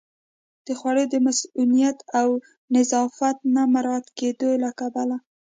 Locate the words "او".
2.19-2.29